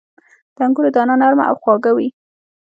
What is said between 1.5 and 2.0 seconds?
خواږه